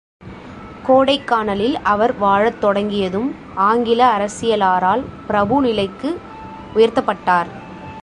கோடைக்கானலில் 0.87 1.75
அவர் 1.83 2.17
வாழத் 2.17 2.61
தொடங்கியதும், 2.61 3.35
ஆங்கில 3.55 4.17
அரசியலாரால் 4.17 5.03
பிரபு 5.27 5.61
நிலை 5.61 5.89
க்கு 5.89 6.19
உயர்த்தப்பட்டார். 6.75 7.49